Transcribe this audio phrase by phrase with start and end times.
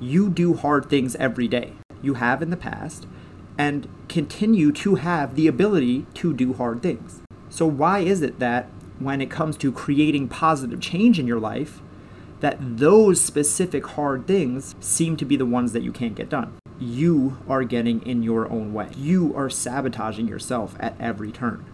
[0.00, 1.74] you do hard things every day.
[2.02, 3.06] You have in the past
[3.58, 7.20] and continue to have the ability to do hard things.
[7.50, 11.82] So, why is it that when it comes to creating positive change in your life,
[12.40, 16.56] that those specific hard things seem to be the ones that you can't get done?
[16.78, 18.88] You are getting in your own way.
[18.96, 21.66] You are sabotaging yourself at every turn.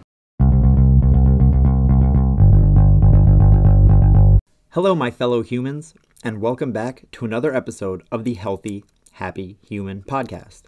[4.71, 10.01] Hello, my fellow humans, and welcome back to another episode of the Healthy, Happy Human
[10.01, 10.63] podcast.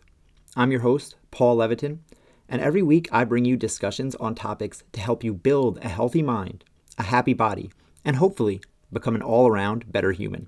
[0.56, 2.00] I'm your host, Paul Leviton,
[2.48, 6.22] and every week I bring you discussions on topics to help you build a healthy
[6.22, 6.66] mind,
[7.00, 7.72] a happy body,
[8.06, 8.62] and hopefully
[8.94, 10.48] become an all around better human.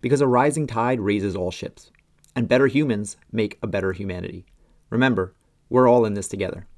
[0.00, 1.90] Because a rising tide raises all ships,
[2.36, 4.46] and better humans make a better humanity.
[4.88, 5.34] Remember,
[5.68, 6.68] we're all in this together.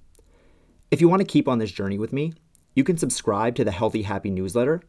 [0.91, 2.33] If you want to keep on this journey with me,
[2.75, 4.81] you can subscribe to the Healthy Happy newsletter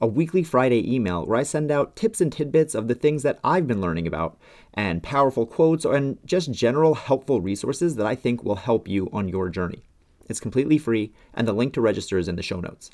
[0.00, 3.38] a weekly Friday email where I send out tips and tidbits of the things that
[3.42, 4.38] I've been learning about,
[4.74, 9.28] and powerful quotes, and just general helpful resources that I think will help you on
[9.28, 9.82] your journey.
[10.28, 12.90] It's completely free, and the link to register is in the show notes.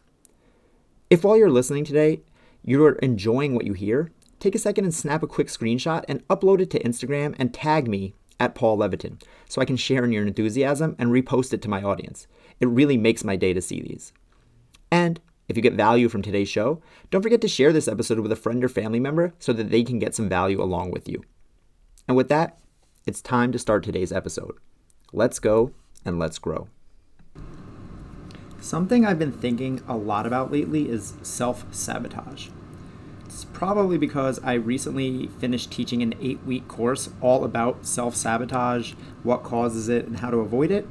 [1.11, 2.23] If while you're listening today,
[2.63, 6.61] you're enjoying what you hear, take a second and snap a quick screenshot and upload
[6.61, 10.27] it to Instagram and tag me at Paul Leviton so I can share in your
[10.27, 12.27] enthusiasm and repost it to my audience.
[12.61, 14.13] It really makes my day to see these.
[14.91, 15.21] And
[15.53, 18.37] if you get value from today's show, don't forget to share this episode with a
[18.37, 21.23] friend or family member so that they can get some value along with you.
[22.09, 22.59] And with that,
[23.05, 24.55] it's time to start today's episode.
[25.13, 25.73] Let's go
[26.07, 26.69] and let's grow.
[28.63, 32.49] Something I've been thinking a lot about lately is self sabotage.
[33.27, 38.95] It's probably because I recently finished teaching an eight week course all about self sabotage,
[39.23, 40.89] what causes it, and how to avoid it.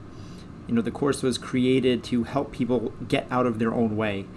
[0.67, 4.27] You know, the course was created to help people get out of their own way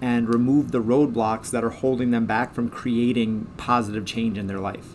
[0.00, 4.58] and remove the roadblocks that are holding them back from creating positive change in their
[4.58, 4.94] life.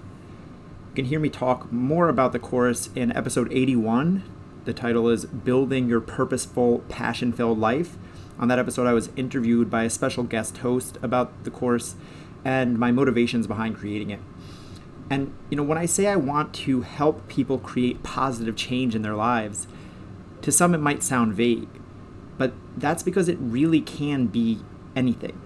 [0.89, 4.23] You can hear me talk more about the course in episode 81.
[4.66, 7.97] The title is Building Your Purposeful, Passion Filled Life.
[8.38, 11.95] On that episode, I was interviewed by a special guest host about the course
[12.44, 14.19] and my motivations behind creating it.
[15.09, 19.01] And, you know, when I say I want to help people create positive change in
[19.01, 19.68] their lives,
[20.41, 21.69] to some it might sound vague,
[22.38, 24.59] but that's because it really can be
[24.96, 25.40] anything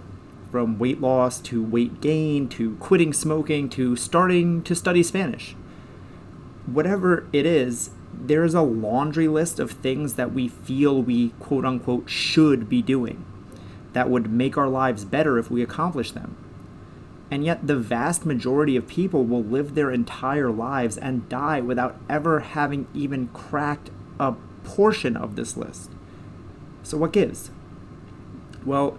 [0.52, 5.56] from weight loss to weight gain to quitting smoking to starting to study Spanish.
[6.66, 11.66] Whatever it is, there is a laundry list of things that we feel we quote
[11.66, 13.26] unquote should be doing
[13.94, 16.38] that would make our lives better if we accomplish them.
[17.32, 21.98] And yet, the vast majority of people will live their entire lives and die without
[22.10, 23.90] ever having even cracked
[24.20, 25.92] a portion of this list.
[26.84, 27.52] So, what gives?
[28.64, 28.98] Well,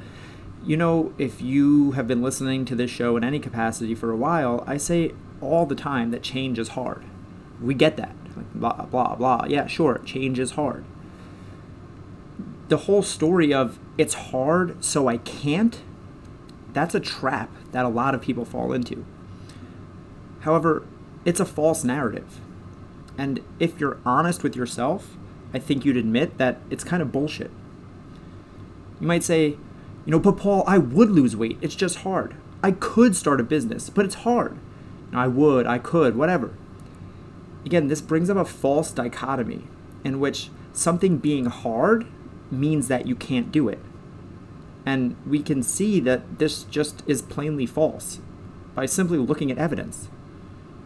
[0.67, 4.17] you know, if you have been listening to this show in any capacity for a
[4.17, 7.05] while, I say all the time that change is hard.
[7.61, 8.15] We get that.
[8.53, 9.47] Blah, blah, blah.
[9.49, 10.85] Yeah, sure, change is hard.
[12.69, 15.81] The whole story of it's hard, so I can't,
[16.73, 19.07] that's a trap that a lot of people fall into.
[20.41, 20.83] However,
[21.25, 22.41] it's a false narrative.
[23.17, 25.17] And if you're honest with yourself,
[25.55, 27.53] I think you'd admit that it's kind of bullshit.
[29.01, 29.57] You might say,
[30.07, 31.59] you know, but Paul, I would lose weight.
[31.61, 32.37] It's just hard.
[32.63, 34.57] I could start a business, but it's hard.
[35.13, 36.55] I would, I could, whatever.
[37.65, 39.65] Again, this brings up a false dichotomy
[40.05, 42.07] in which something being hard
[42.51, 43.81] means that you can't do it.
[44.85, 48.21] And we can see that this just is plainly false
[48.75, 50.09] by simply looking at evidence.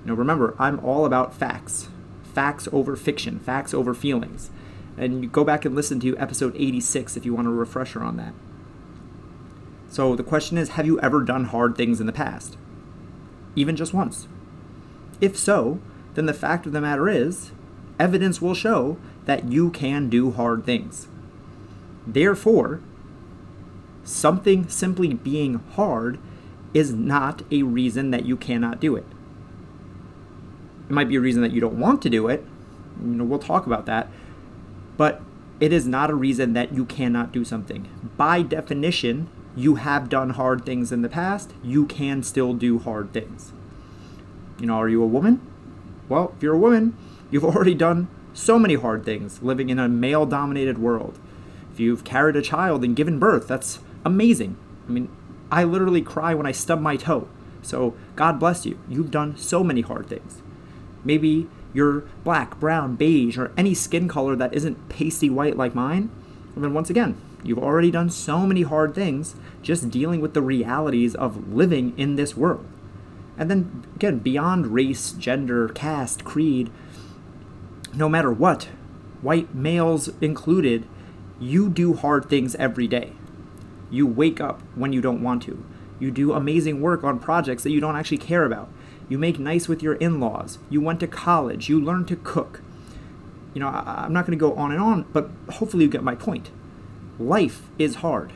[0.05, 1.89] Know, remember, I'm all about facts.
[2.23, 4.51] Facts over fiction, facts over feelings.
[4.97, 8.17] And you go back and listen to episode 86 if you want a refresher on
[8.17, 8.33] that.
[9.91, 12.57] So the question is have you ever done hard things in the past?
[13.57, 14.29] Even just once?
[15.21, 15.81] If so,
[16.15, 17.51] then the fact of the matter is,
[17.99, 18.97] evidence will show
[19.27, 21.09] that you can do hard things.
[22.07, 22.81] Therefore,
[24.05, 26.19] something simply being hard
[26.73, 29.07] is not a reason that you cannot do it.
[30.89, 32.45] It might be a reason that you don't want to do it.
[33.03, 34.09] You know, we'll talk about that.
[34.97, 35.21] But
[35.59, 37.89] it is not a reason that you cannot do something.
[38.17, 39.29] By definition,
[39.61, 43.53] you have done hard things in the past, you can still do hard things.
[44.59, 45.41] You know, are you a woman?
[46.09, 46.97] Well, if you're a woman,
[47.31, 51.19] you've already done so many hard things living in a male dominated world.
[51.73, 54.57] If you've carried a child and given birth, that's amazing.
[54.89, 55.09] I mean,
[55.51, 57.29] I literally cry when I stub my toe.
[57.63, 58.79] So, God bless you.
[58.89, 60.41] You've done so many hard things.
[61.05, 66.11] Maybe you're black, brown, beige, or any skin color that isn't pasty white like mine.
[66.55, 70.43] And then, once again, You've already done so many hard things just dealing with the
[70.43, 72.67] realities of living in this world.
[73.39, 76.71] And then again, beyond race, gender, caste, creed,
[77.95, 78.65] no matter what,
[79.23, 80.87] white males included,
[81.41, 83.13] you do hard things every day.
[83.91, 85.65] You wake up when you don't want to.
[85.99, 88.69] You do amazing work on projects that you don't actually care about.
[89.09, 90.59] You make nice with your in laws.
[90.69, 91.69] You went to college.
[91.69, 92.63] You learned to cook.
[93.55, 96.05] You know, I, am not going to go on and on, but hopefully you get
[96.05, 96.51] my point.
[97.21, 98.33] Life is hard.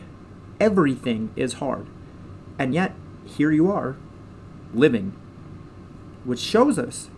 [0.61, 1.87] Everything is hard.
[2.59, 2.95] And yet,
[3.25, 3.97] here you are,
[4.75, 5.17] living,
[6.25, 7.09] which shows us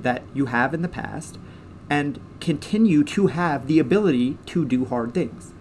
[0.00, 1.38] that you have in the past
[1.88, 5.52] and continue to have the ability to do hard things.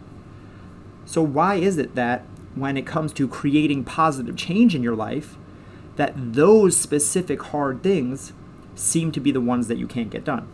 [1.06, 2.26] So, why is it that
[2.56, 5.38] when it comes to creating positive change in your life,
[5.98, 8.34] that those specific hard things
[8.74, 10.48] seem to be the ones that you can't get done?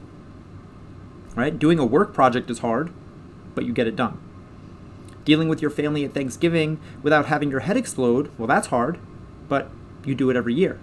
[1.38, 1.58] Right?
[1.58, 2.92] Doing a work project is hard,
[3.56, 4.20] but you get it done.
[5.28, 8.98] Dealing with your family at Thanksgiving without having your head explode, well, that's hard,
[9.50, 9.70] but
[10.06, 10.80] you do it every year.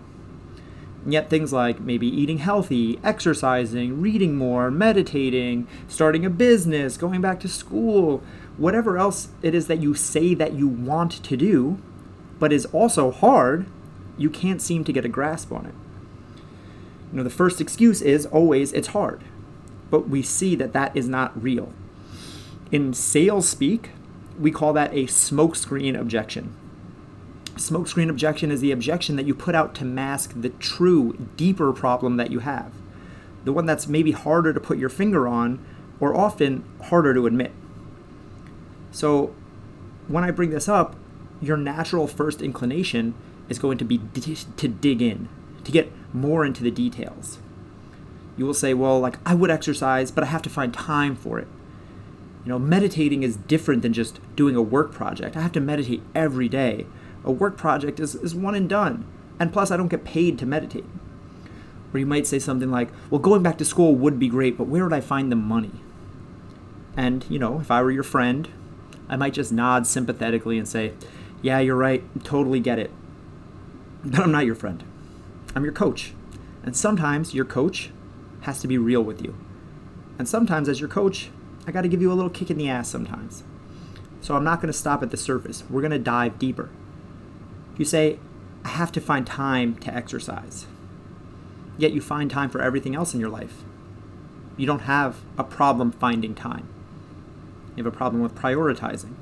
[1.03, 7.23] And yet, things like maybe eating healthy, exercising, reading more, meditating, starting a business, going
[7.23, 8.23] back to school,
[8.59, 11.79] whatever else it is that you say that you want to do,
[12.39, 13.65] but is also hard,
[14.19, 15.75] you can't seem to get a grasp on it.
[17.11, 19.25] You know, the first excuse is always it's hard,
[19.91, 21.73] but we see that that is not real.
[22.71, 23.89] In sales speak,
[24.39, 26.55] we call that a smokescreen objection.
[27.55, 32.17] Smokescreen objection is the objection that you put out to mask the true, deeper problem
[32.17, 32.73] that you have.
[33.45, 35.65] The one that's maybe harder to put your finger on,
[36.01, 37.53] or often harder to admit.
[38.91, 39.35] So
[40.09, 40.97] when I bring this up,
[41.41, 43.15] your natural first inclination
[43.49, 45.29] is going to be d- to dig in,
[45.63, 47.39] to get more into the details.
[48.37, 51.39] You will say, well, like, I would exercise, but I have to find time for
[51.39, 51.47] it.
[52.45, 55.37] You know, meditating is different than just doing a work project.
[55.37, 56.87] I have to meditate every day.
[57.25, 59.07] A work project is, is one and done.
[59.41, 60.85] And plus, I don't get paid to meditate.
[61.93, 64.67] Or you might say something like, well, going back to school would be great, but
[64.67, 65.71] where would I find the money?
[66.97, 68.49] And, you know, if I were your friend,
[69.09, 70.93] I might just nod sympathetically and say,
[71.43, 72.91] Yeah, you're right, totally get it.
[74.05, 74.85] But I'm not your friend.
[75.57, 76.13] I'm your coach.
[76.63, 77.91] And sometimes your coach
[78.43, 79.35] has to be real with you.
[80.19, 81.31] And sometimes, as your coach,
[81.67, 83.43] I got to give you a little kick in the ass sometimes.
[84.21, 85.65] So I'm not going to stop at the surface.
[85.69, 86.71] We're going to dive deeper.
[87.77, 88.19] You say,
[88.65, 90.67] I have to find time to exercise.
[91.77, 93.65] Yet you find time for everything else in your life.
[94.57, 96.69] You don't have a problem finding time.
[97.77, 99.15] You have a problem with prioritizing.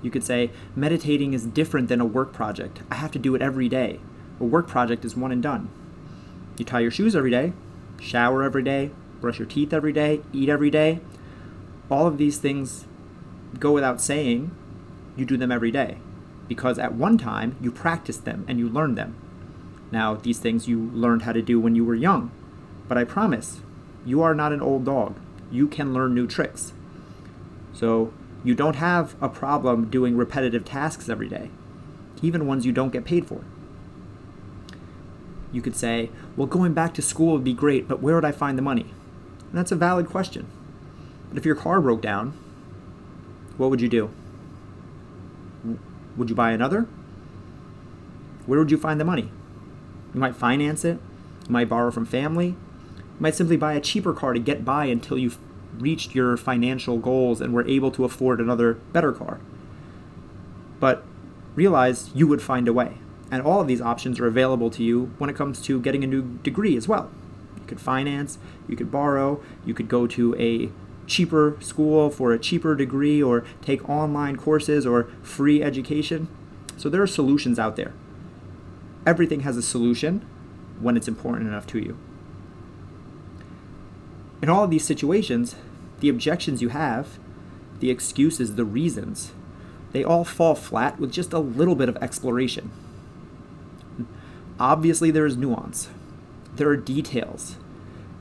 [0.00, 2.82] You could say, meditating is different than a work project.
[2.90, 4.00] I have to do it every day.
[4.40, 5.70] A work project is one and done.
[6.56, 7.52] You tie your shoes every day,
[8.00, 8.90] shower every day,
[9.20, 11.00] brush your teeth every day, eat every day.
[11.92, 12.86] All of these things
[13.58, 14.50] go without saying,
[15.14, 15.98] you do them every day.
[16.48, 19.14] Because at one time, you practiced them and you learned them.
[19.90, 22.30] Now, these things you learned how to do when you were young.
[22.88, 23.60] But I promise,
[24.06, 25.16] you are not an old dog.
[25.50, 26.72] You can learn new tricks.
[27.74, 31.50] So you don't have a problem doing repetitive tasks every day,
[32.22, 33.44] even ones you don't get paid for.
[35.52, 36.08] You could say,
[36.38, 38.86] well, going back to school would be great, but where would I find the money?
[39.50, 40.46] And that's a valid question.
[41.32, 42.34] But if your car broke down,
[43.56, 44.10] what would you do?
[46.18, 46.82] Would you buy another?
[48.44, 49.30] Where would you find the money?
[50.12, 50.98] You might finance it,
[51.46, 54.84] you might borrow from family, you might simply buy a cheaper car to get by
[54.84, 55.38] until you've
[55.78, 59.40] reached your financial goals and were able to afford another better car.
[60.80, 61.02] But
[61.54, 62.98] realize you would find a way.
[63.30, 66.06] And all of these options are available to you when it comes to getting a
[66.06, 67.10] new degree as well.
[67.56, 68.36] You could finance,
[68.68, 70.68] you could borrow, you could go to a
[71.06, 76.28] cheaper school for a cheaper degree or take online courses or free education.
[76.76, 77.92] So there are solutions out there.
[79.06, 80.26] Everything has a solution
[80.80, 81.98] when it's important enough to you.
[84.40, 85.54] In all of these situations,
[86.00, 87.18] the objections you have,
[87.78, 89.32] the excuses, the reasons,
[89.92, 92.70] they all fall flat with just a little bit of exploration.
[94.58, 95.88] Obviously, there is nuance,
[96.54, 97.56] there are details.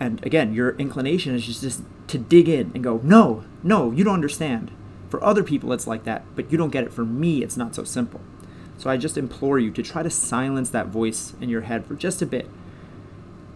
[0.02, 4.04] And again, your inclination is just, just to dig in and go, no, no, you
[4.04, 4.72] don't understand.
[5.12, 6.92] For other people, it's like that, but you don't get it.
[6.92, 8.20] For me, it's not so simple.
[8.80, 11.94] So I just implore you to try to silence that voice in your head for
[11.94, 12.50] just a bit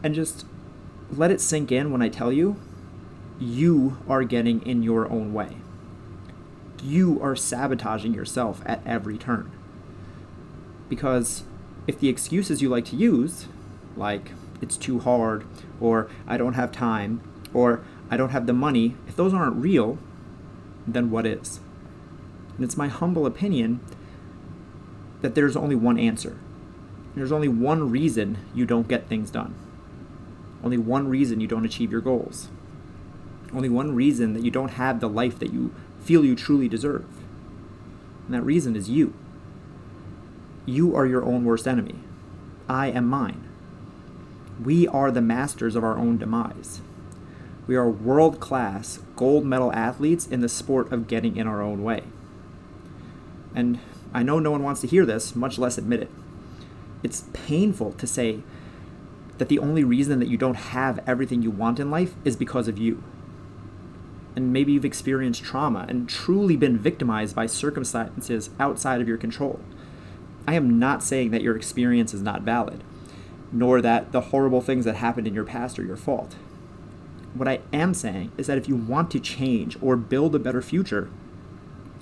[0.03, 0.45] and just
[1.09, 2.57] let it sink in when I tell you,
[3.39, 5.57] you are getting in your own way.
[6.83, 9.51] You are sabotaging yourself at every turn.
[10.89, 11.43] Because
[11.87, 13.47] if the excuses you like to use,
[13.97, 15.45] like it's too hard,
[15.79, 17.21] or I don't have time,
[17.53, 19.97] or I don't have the money, if those aren't real,
[20.87, 21.59] then what is?
[22.55, 23.79] And it's my humble opinion
[25.21, 26.37] that there's only one answer.
[27.15, 29.55] There's only one reason you don't get things done.
[30.63, 32.49] Only one reason you don't achieve your goals.
[33.53, 37.05] Only one reason that you don't have the life that you feel you truly deserve.
[38.25, 39.13] And that reason is you.
[40.65, 41.99] You are your own worst enemy.
[42.67, 43.47] I am mine.
[44.63, 46.81] We are the masters of our own demise.
[47.67, 51.83] We are world class, gold medal athletes in the sport of getting in our own
[51.83, 52.03] way.
[53.55, 53.79] And
[54.13, 56.11] I know no one wants to hear this, much less admit it.
[57.03, 58.41] It's painful to say
[59.37, 62.67] that the only reason that you don't have everything you want in life is because
[62.67, 63.03] of you.
[64.35, 69.59] And maybe you've experienced trauma and truly been victimized by circumstances outside of your control.
[70.47, 72.83] I am not saying that your experience is not valid,
[73.51, 76.35] nor that the horrible things that happened in your past are your fault.
[77.33, 80.61] What I am saying is that if you want to change or build a better
[80.61, 81.09] future,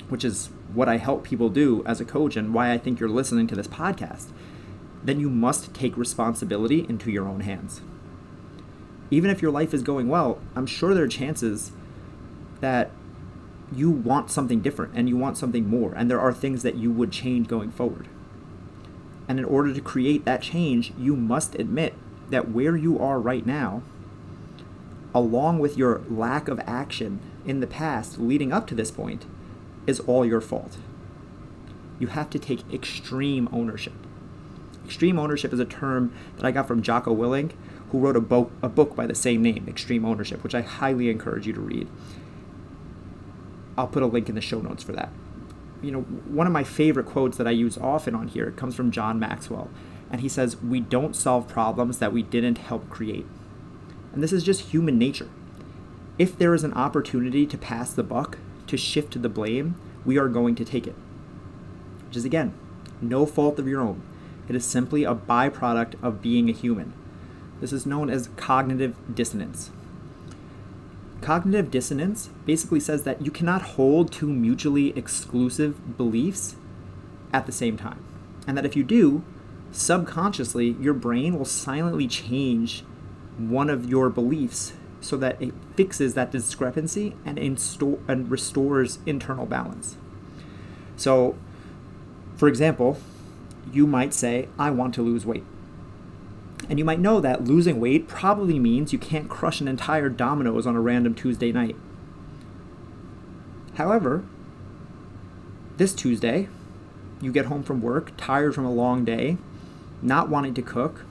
[0.09, 3.09] which is what I help people do as a coach and why I think you're
[3.09, 4.31] listening to this podcast,
[5.03, 7.81] then you must take responsibility into your own hands.
[9.11, 11.71] Even if your life is going well, I'm sure there are chances
[12.61, 12.91] that
[13.71, 16.91] you want something different and you want something more, and there are things that you
[16.91, 18.07] would change going forward.
[19.27, 21.93] And in order to create that change, you must admit
[22.29, 23.83] that where you are right now,
[25.13, 29.25] along with your lack of action in the past leading up to this point,
[29.85, 30.77] is all your fault.
[31.99, 33.93] You have to take extreme ownership.
[34.85, 37.51] Extreme ownership is a term that I got from Jocko Willink,
[37.91, 41.09] who wrote a, bo- a book by the same name, Extreme Ownership, which I highly
[41.09, 41.87] encourage you to read.
[43.77, 45.09] I'll put a link in the show notes for that.
[45.83, 48.89] You know, one of my favorite quotes that I use often on here comes from
[48.89, 49.69] John Maxwell,
[50.09, 53.25] and he says, We don't solve problems that we didn't help create.
[54.13, 55.29] And this is just human nature.
[56.17, 58.37] If there is an opportunity to pass the buck,
[58.67, 59.75] to shift the blame,
[60.05, 60.95] we are going to take it.
[62.07, 62.53] Which is, again,
[63.01, 64.01] no fault of your own.
[64.47, 66.93] It is simply a byproduct of being a human.
[67.59, 69.71] This is known as cognitive dissonance.
[71.23, 76.57] Cognitive dissonance basically says that you cannot hold two mutually exclusive beliefs
[77.31, 78.03] at the same time.
[78.45, 79.23] And that if you do,
[79.71, 82.83] subconsciously, your brain will silently change
[83.37, 89.45] one of your beliefs so that it fixes that discrepancy and, insto- and restores internal
[89.45, 89.95] balance.
[90.97, 91.37] So,
[92.35, 92.97] for example,
[93.71, 95.45] you might say, I want to lose weight.
[96.69, 100.65] And you might know that losing weight probably means you can't crush an entire Domino's
[100.65, 101.75] on a random Tuesday night.
[103.75, 104.23] However,
[105.77, 106.47] this Tuesday,
[107.21, 109.37] you get home from work, tired from a long day,
[110.01, 111.05] not wanting to cook,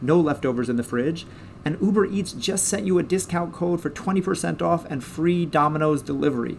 [0.00, 1.26] no leftovers in the fridge,
[1.64, 6.00] and Uber Eats just sent you a discount code for 20% off and free Domino's
[6.00, 6.58] delivery.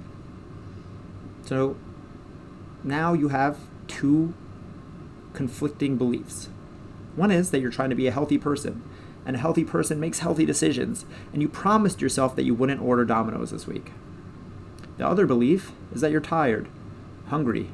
[1.46, 1.78] So
[2.84, 4.34] now you have two
[5.34, 6.50] conflicting beliefs.
[7.18, 8.84] One is that you're trying to be a healthy person,
[9.26, 13.04] and a healthy person makes healthy decisions, and you promised yourself that you wouldn't order
[13.04, 13.92] Domino's this week.
[14.98, 16.70] The other belief is that you're tired,
[17.28, 17.70] hungry,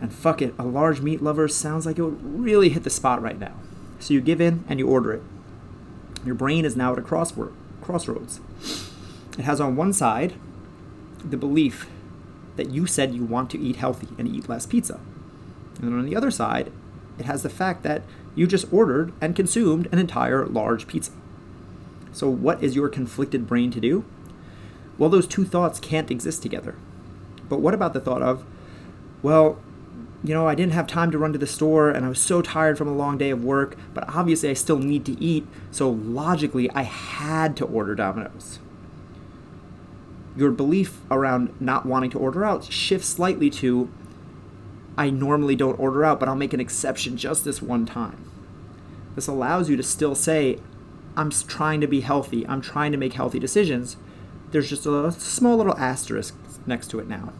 [0.00, 3.20] and fuck it, a large meat lover sounds like it would really hit the spot
[3.20, 3.52] right now.
[3.98, 5.22] So you give in and you order it.
[6.24, 8.40] Your brain is now at a crossroads.
[9.38, 10.34] It has on one side
[11.22, 11.86] the belief
[12.56, 15.00] that you said you want to eat healthy and eat less pizza.
[15.76, 16.72] And then on the other side,
[17.18, 18.02] it has the fact that
[18.34, 21.12] you just ordered and consumed an entire large pizza.
[22.12, 24.04] So, what is your conflicted brain to do?
[24.98, 26.76] Well, those two thoughts can't exist together.
[27.48, 28.44] But what about the thought of,
[29.22, 29.58] well,
[30.22, 32.42] you know, I didn't have time to run to the store and I was so
[32.42, 35.90] tired from a long day of work, but obviously I still need to eat, so
[35.90, 38.58] logically I had to order Domino's.
[40.36, 43.90] Your belief around not wanting to order out shifts slightly to
[45.00, 48.22] I normally don't order out, but I'll make an exception just this one time.
[49.14, 50.58] This allows you to still say,
[51.16, 53.96] I'm trying to be healthy, I'm trying to make healthy decisions.
[54.50, 57.32] There's just a small little asterisk next to it now.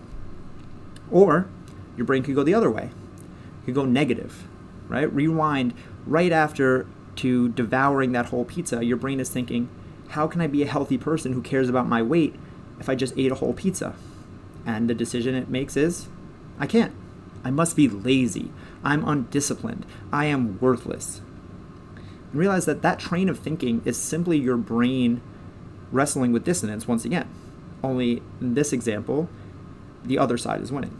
[1.10, 1.50] Or
[1.98, 2.84] your brain could go the other way.
[2.84, 4.48] It could go negative,
[4.88, 5.12] right?
[5.12, 5.74] Rewind
[6.06, 6.86] right after
[7.16, 8.82] to devouring that whole pizza.
[8.82, 9.68] Your brain is thinking,
[10.08, 12.36] how can I be a healthy person who cares about my weight
[12.78, 13.96] if I just ate a whole pizza?
[14.64, 16.08] And the decision it makes is,
[16.58, 16.94] I can't.
[17.44, 18.50] I must be lazy.
[18.84, 19.86] I'm undisciplined.
[20.12, 21.20] I am worthless.
[22.30, 25.20] And realize that that train of thinking is simply your brain
[25.90, 27.28] wrestling with dissonance once again.
[27.82, 29.28] Only in this example,
[30.04, 30.98] the other side is winning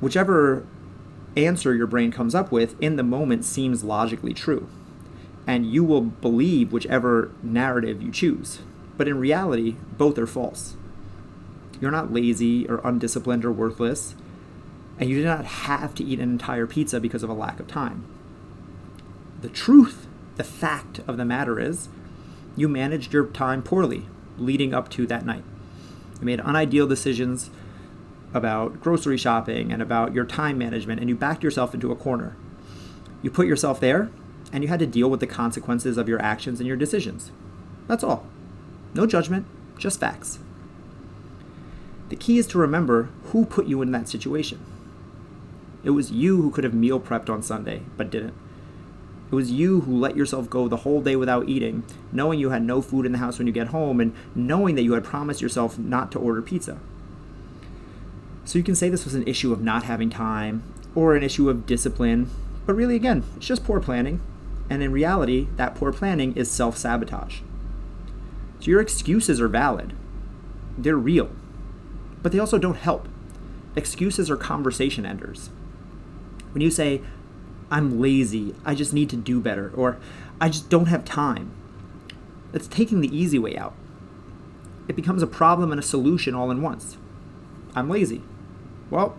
[0.00, 0.66] whichever
[1.36, 4.68] answer your brain comes up with in the moment seems logically true.
[5.46, 8.60] And you will believe whichever narrative you choose.
[8.96, 10.76] But in reality, both are false.
[11.80, 14.14] You're not lazy or undisciplined or worthless,
[15.00, 17.66] and you do not have to eat an entire pizza because of a lack of
[17.66, 18.04] time.
[19.40, 21.88] the truth, the fact of the matter is,
[22.56, 25.44] you managed your time poorly leading up to that night.
[26.20, 27.48] You made unideal decisions
[28.34, 32.36] about grocery shopping and about your time management, and you backed yourself into a corner.
[33.22, 34.10] You put yourself there,
[34.52, 37.32] and you had to deal with the consequences of your actions and your decisions.
[37.86, 38.26] That's all.
[38.92, 39.46] No judgment,
[39.78, 40.38] just facts.
[42.10, 44.60] The key is to remember who put you in that situation.
[45.82, 48.34] It was you who could have meal prepped on Sunday, but didn't.
[49.30, 52.62] It was you who let yourself go the whole day without eating, knowing you had
[52.62, 55.40] no food in the house when you get home, and knowing that you had promised
[55.40, 56.78] yourself not to order pizza.
[58.44, 61.48] So you can say this was an issue of not having time, or an issue
[61.48, 62.28] of discipline,
[62.66, 64.20] but really, again, it's just poor planning.
[64.68, 67.40] And in reality, that poor planning is self sabotage.
[68.58, 69.94] So your excuses are valid,
[70.76, 71.30] they're real,
[72.22, 73.08] but they also don't help.
[73.76, 75.50] Excuses are conversation enders.
[76.52, 77.02] When you say,
[77.70, 79.98] I'm lazy, I just need to do better, or
[80.40, 81.52] I just don't have time,
[82.52, 83.74] that's taking the easy way out.
[84.88, 86.96] It becomes a problem and a solution all in once.
[87.76, 88.22] I'm lazy.
[88.90, 89.16] Well,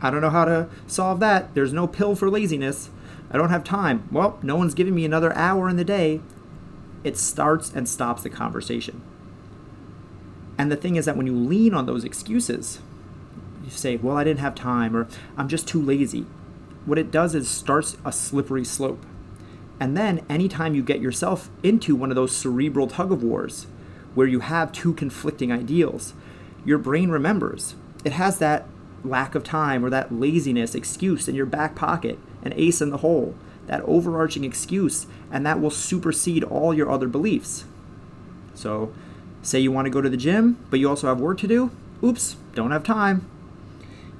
[0.00, 1.54] I don't know how to solve that.
[1.54, 2.90] There's no pill for laziness.
[3.30, 4.08] I don't have time.
[4.12, 6.20] Well, no one's giving me another hour in the day.
[7.02, 9.02] It starts and stops the conversation.
[10.56, 12.78] And the thing is that when you lean on those excuses,
[13.64, 16.26] you say, well, I didn't have time, or I'm just too lazy.
[16.84, 19.04] What it does is starts a slippery slope.
[19.78, 23.66] And then anytime you get yourself into one of those cerebral tug of wars
[24.14, 26.14] where you have two conflicting ideals,
[26.64, 27.74] your brain remembers.
[28.04, 28.66] It has that
[29.04, 32.98] lack of time or that laziness excuse in your back pocket, an ace in the
[32.98, 33.34] hole,
[33.66, 37.64] that overarching excuse, and that will supersede all your other beliefs.
[38.54, 38.92] So,
[39.40, 41.70] say you want to go to the gym, but you also have work to do.
[42.04, 43.28] Oops, don't have time.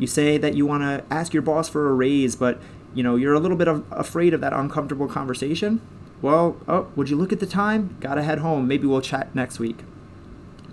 [0.03, 2.61] You say that you want to ask your boss for a raise, but
[2.93, 5.81] you know you're a little bit of, afraid of that uncomfortable conversation.
[6.21, 7.97] Well, oh, would you look at the time?
[8.01, 8.67] Gotta head home.
[8.67, 9.85] Maybe we'll chat next week.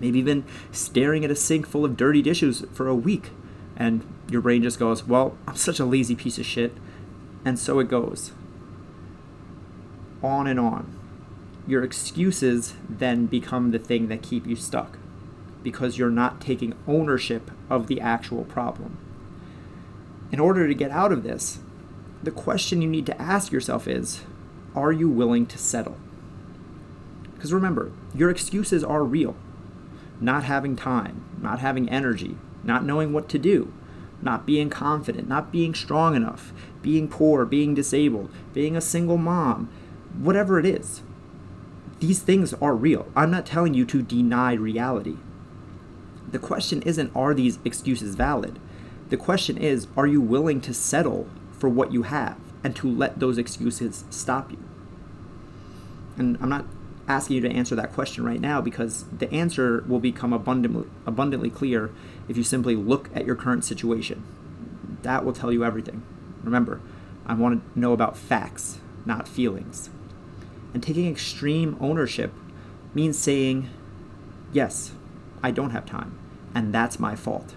[0.00, 3.30] Maybe even staring at a sink full of dirty dishes for a week
[3.76, 6.72] and your brain just goes, Well, I'm such a lazy piece of shit.
[7.44, 8.32] And so it goes.
[10.24, 10.92] On and on.
[11.68, 14.98] Your excuses then become the thing that keep you stuck
[15.62, 18.98] because you're not taking ownership of the actual problem.
[20.32, 21.58] In order to get out of this,
[22.22, 24.22] the question you need to ask yourself is
[24.74, 25.96] Are you willing to settle?
[27.34, 29.34] Because remember, your excuses are real.
[30.20, 33.72] Not having time, not having energy, not knowing what to do,
[34.20, 39.70] not being confident, not being strong enough, being poor, being disabled, being a single mom,
[40.18, 41.02] whatever it is.
[42.00, 43.06] These things are real.
[43.16, 45.16] I'm not telling you to deny reality.
[46.30, 48.58] The question isn't are these excuses valid?
[49.10, 53.18] The question is are you willing to settle for what you have and to let
[53.18, 54.58] those excuses stop you?
[56.16, 56.64] And I'm not
[57.08, 61.50] asking you to answer that question right now because the answer will become abundantly, abundantly
[61.50, 61.90] clear
[62.28, 64.22] if you simply look at your current situation.
[65.02, 66.04] That will tell you everything.
[66.44, 66.80] Remember,
[67.26, 69.90] I want to know about facts, not feelings.
[70.72, 72.32] And taking extreme ownership
[72.94, 73.68] means saying,
[74.52, 74.92] yes,
[75.42, 76.16] I don't have time,
[76.54, 77.54] and that's my fault.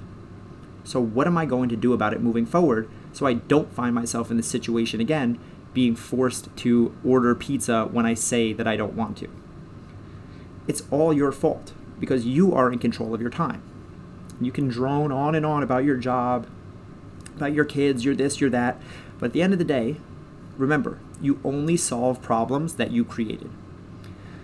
[0.83, 3.95] So, what am I going to do about it moving forward so I don't find
[3.95, 5.39] myself in this situation again,
[5.73, 9.29] being forced to order pizza when I say that I don't want to?
[10.67, 13.61] it's all your fault because you are in control of your time.
[14.41, 16.47] You can drone on and on about your job,
[17.35, 18.81] about your kids, your this, your that,
[19.19, 19.97] but at the end of the day,
[20.57, 23.49] remember, you only solve problems that you created.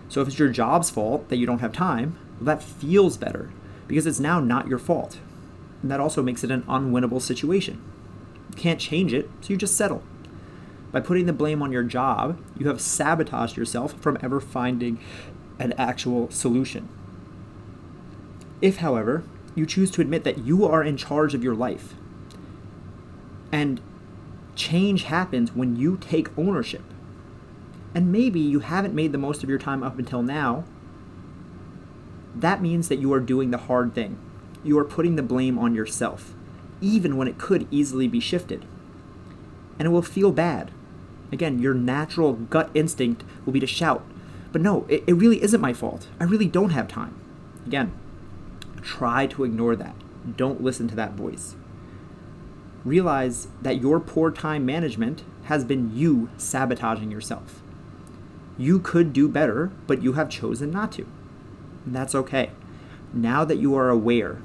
[0.07, 3.51] So if it's your job's fault that you don't have time, well, that feels better
[3.87, 5.19] because it's now not your fault.
[5.81, 7.81] And that also makes it an unwinnable situation.
[8.51, 10.03] You can't change it, so you just settle.
[10.91, 14.99] By putting the blame on your job, you have sabotaged yourself from ever finding
[15.59, 16.89] an actual solution.
[18.61, 19.23] If, however,
[19.55, 21.93] you choose to admit that you are in charge of your life,
[23.51, 23.81] and
[24.55, 26.83] change happens when you take ownership,
[27.95, 30.65] and maybe you haven't made the most of your time up until now,
[32.35, 34.17] that means that you are doing the hard thing.
[34.63, 36.33] You are putting the blame on yourself,
[36.81, 38.65] even when it could easily be shifted.
[39.77, 40.71] And it will feel bad.
[41.31, 44.03] Again, your natural gut instinct will be to shout,
[44.51, 46.07] but no, it, it really isn't my fault.
[46.19, 47.15] I really don't have time.
[47.65, 47.91] Again,
[48.81, 49.95] try to ignore that.
[50.35, 51.55] Don't listen to that voice.
[52.83, 57.61] Realize that your poor time management has been you sabotaging yourself.
[58.57, 61.05] You could do better, but you have chosen not to.
[61.85, 62.51] And that's okay.
[63.13, 64.41] Now that you are aware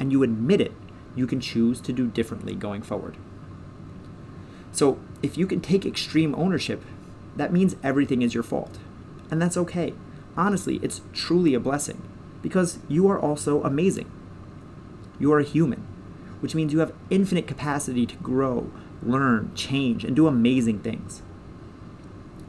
[0.00, 0.72] and you admit it,
[1.14, 3.16] you can choose to do differently going forward.
[4.72, 6.82] So, if you can take extreme ownership
[7.36, 8.78] that means everything is your fault.
[9.30, 9.94] And that's okay.
[10.36, 12.02] Honestly, it's truly a blessing
[12.42, 14.10] because you are also amazing.
[15.18, 15.86] You are a human,
[16.40, 18.70] which means you have infinite capacity to grow,
[19.02, 21.22] learn, change, and do amazing things.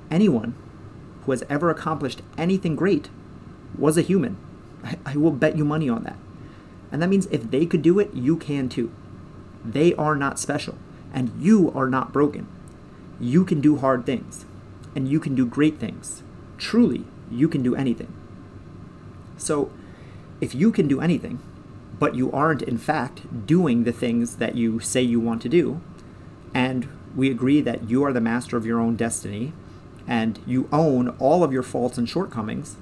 [0.09, 0.55] Anyone
[1.25, 3.09] who has ever accomplished anything great
[3.77, 4.37] was a human.
[4.83, 6.17] I, I, will bet you money on that.
[6.91, 8.91] And that means if they could do it, you can too.
[9.63, 10.77] They are not special,
[11.13, 12.47] and you are not broken.
[13.19, 14.45] You can do hard things,
[14.95, 16.23] and you can do great things.
[16.57, 18.13] Truly, you can do anything.
[19.37, 19.71] So,
[20.41, 21.39] if you can do anything,
[21.99, 25.81] but you aren't in fact doing the things that you say you want to do,
[26.53, 29.53] and we agree that you are the master of your own destiny
[30.07, 32.75] and you own all of your faults and shortcomings,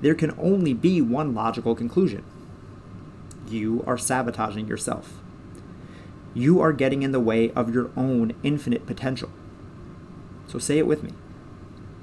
[0.00, 2.24] there can only be one logical conclusion
[3.48, 5.20] you are sabotaging yourself.
[6.34, 9.30] You are getting in the way of your own infinite potential.
[10.46, 11.12] So say it with me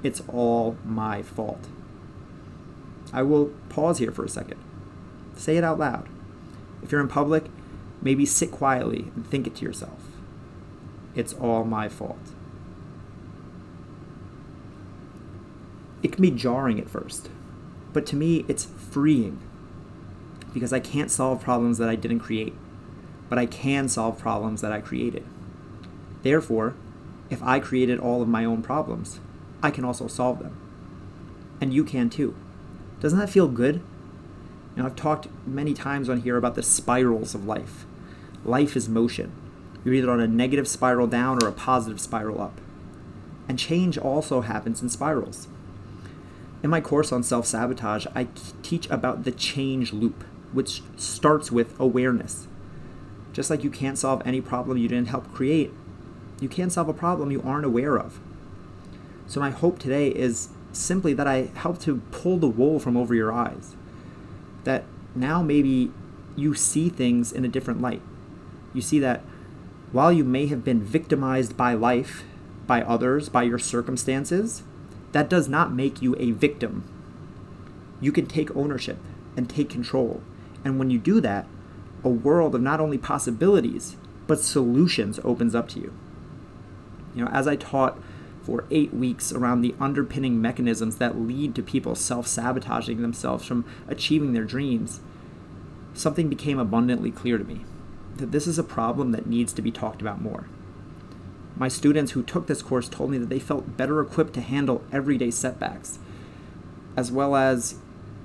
[0.02, 1.68] it's all my fault.
[3.12, 4.58] I will pause here for a second.
[5.36, 6.08] Say it out loud.
[6.82, 7.44] If you're in public,
[8.00, 10.00] maybe sit quietly and think it to yourself.
[11.14, 12.32] It's all my fault.
[16.02, 17.28] It can be jarring at first,
[17.92, 19.38] but to me, it's freeing
[20.52, 22.54] because I can't solve problems that I didn't create,
[23.28, 25.24] but I can solve problems that I created.
[26.22, 26.74] Therefore,
[27.30, 29.20] if I created all of my own problems,
[29.62, 30.56] I can also solve them.
[31.60, 32.34] And you can too.
[33.00, 33.76] Doesn't that feel good?
[34.76, 37.86] You know, I've talked many times on here about the spirals of life.
[38.44, 39.32] Life is motion.
[39.84, 42.60] You're either on a negative spiral down or a positive spiral up.
[43.48, 45.48] And change also happens in spirals.
[46.62, 48.28] In my course on self sabotage, I
[48.62, 52.46] teach about the change loop, which starts with awareness.
[53.32, 55.72] Just like you can't solve any problem you didn't help create,
[56.40, 58.20] you can't solve a problem you aren't aware of.
[59.26, 63.14] So, my hope today is simply that I help to pull the wool from over
[63.14, 63.76] your eyes.
[64.64, 64.84] That
[65.14, 65.90] now maybe
[66.36, 68.02] you see things in a different light.
[68.74, 69.22] You see that
[69.92, 72.24] while you may have been victimized by life,
[72.66, 74.62] by others, by your circumstances,
[75.12, 76.84] that does not make you a victim.
[78.00, 78.98] You can take ownership
[79.36, 80.22] and take control.
[80.64, 81.46] And when you do that,
[82.04, 83.96] a world of not only possibilities,
[84.26, 85.92] but solutions opens up to you.
[87.14, 87.98] You know, as I taught
[88.42, 93.64] for eight weeks around the underpinning mechanisms that lead to people self sabotaging themselves from
[93.88, 95.00] achieving their dreams,
[95.94, 97.64] something became abundantly clear to me
[98.16, 100.46] that this is a problem that needs to be talked about more.
[101.56, 104.82] My students who took this course told me that they felt better equipped to handle
[104.90, 105.98] everyday setbacks,
[106.96, 107.76] as well as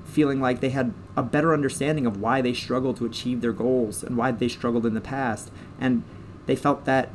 [0.07, 4.03] feeling like they had a better understanding of why they struggled to achieve their goals
[4.03, 5.51] and why they struggled in the past.
[5.79, 6.03] And
[6.45, 7.09] they felt that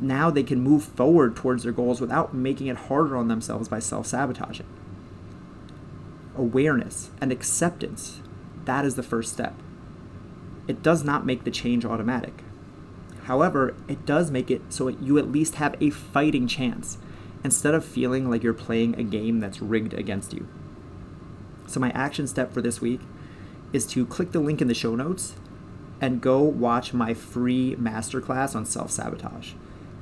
[0.00, 3.78] now they can move forward towards their goals without making it harder on themselves by
[3.78, 4.66] self sabotaging.
[6.36, 8.20] Awareness and acceptance,
[8.66, 9.54] that is the first step.
[10.68, 12.42] It does not make the change automatic.
[13.24, 16.98] However, it does make it so you at least have a fighting chance
[17.42, 20.46] instead of feeling like you're playing a game that's rigged against you.
[21.66, 23.00] So, my action step for this week
[23.72, 25.34] is to click the link in the show notes
[26.00, 29.52] and go watch my free masterclass on self sabotage.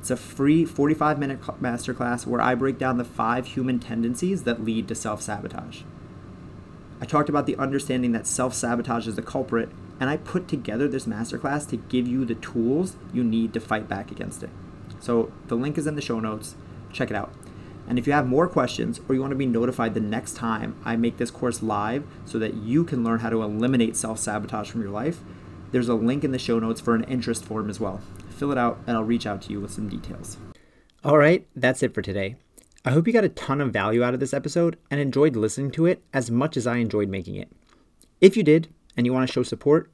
[0.00, 4.62] It's a free 45 minute masterclass where I break down the five human tendencies that
[4.62, 5.82] lead to self sabotage.
[7.00, 10.88] I talked about the understanding that self sabotage is the culprit, and I put together
[10.88, 14.50] this masterclass to give you the tools you need to fight back against it.
[15.00, 16.54] So the link is in the show notes.
[16.92, 17.32] Check it out.
[17.86, 20.76] And if you have more questions or you want to be notified the next time
[20.84, 24.70] I make this course live so that you can learn how to eliminate self sabotage
[24.70, 25.20] from your life,
[25.70, 28.00] there's a link in the show notes for an interest form as well
[28.34, 30.36] fill it out, and I'll reach out to you with some details.
[31.02, 32.36] All right, that's it for today.
[32.84, 35.70] I hope you got a ton of value out of this episode and enjoyed listening
[35.72, 37.50] to it as much as I enjoyed making it.
[38.20, 39.90] If you did, and you want to show support,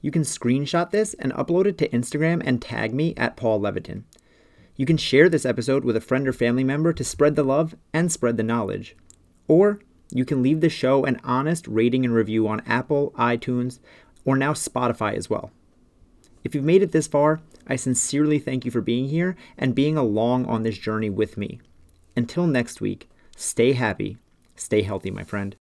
[0.00, 4.04] you can screenshot this and upload it to Instagram and tag me at Paul Leviton.
[4.76, 7.74] You can share this episode with a friend or family member to spread the love
[7.92, 8.96] and spread the knowledge.
[9.48, 9.80] Or
[10.10, 13.80] you can leave the show an honest rating and review on Apple, iTunes,
[14.24, 15.50] or now Spotify as well.
[16.44, 19.96] If you've made it this far, I sincerely thank you for being here and being
[19.96, 21.60] along on this journey with me.
[22.16, 24.16] Until next week, stay happy,
[24.56, 25.50] stay healthy, my friend.